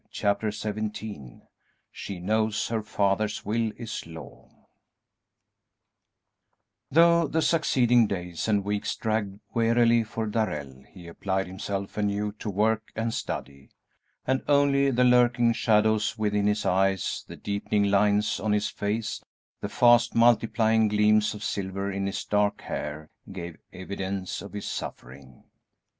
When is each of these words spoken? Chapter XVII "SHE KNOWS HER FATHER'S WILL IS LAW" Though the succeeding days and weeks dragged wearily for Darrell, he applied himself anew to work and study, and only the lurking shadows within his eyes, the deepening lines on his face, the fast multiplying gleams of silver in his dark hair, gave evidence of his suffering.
Chapter 0.09 0.49
XVII 0.49 1.41
"SHE 1.91 2.19
KNOWS 2.21 2.69
HER 2.69 2.81
FATHER'S 2.81 3.45
WILL 3.45 3.71
IS 3.77 4.07
LAW" 4.07 4.49
Though 6.89 7.27
the 7.27 7.43
succeeding 7.43 8.07
days 8.07 8.47
and 8.47 8.65
weeks 8.65 8.95
dragged 8.95 9.39
wearily 9.53 10.03
for 10.03 10.25
Darrell, 10.25 10.83
he 10.89 11.07
applied 11.07 11.45
himself 11.45 11.97
anew 11.99 12.31
to 12.39 12.49
work 12.49 12.91
and 12.95 13.13
study, 13.13 13.69
and 14.25 14.41
only 14.47 14.89
the 14.89 15.03
lurking 15.03 15.53
shadows 15.53 16.17
within 16.17 16.47
his 16.47 16.65
eyes, 16.65 17.23
the 17.27 17.35
deepening 17.37 17.83
lines 17.83 18.39
on 18.39 18.53
his 18.53 18.69
face, 18.71 19.23
the 19.59 19.69
fast 19.69 20.15
multiplying 20.15 20.87
gleams 20.87 21.35
of 21.35 21.43
silver 21.43 21.91
in 21.91 22.07
his 22.07 22.25
dark 22.25 22.61
hair, 22.61 23.11
gave 23.31 23.55
evidence 23.71 24.41
of 24.41 24.53
his 24.53 24.65
suffering. 24.65 25.43